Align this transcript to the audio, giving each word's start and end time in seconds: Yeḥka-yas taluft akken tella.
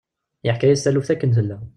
Yeḥka-yas 0.45 0.81
taluft 0.81 1.09
akken 1.13 1.31
tella. 1.37 1.57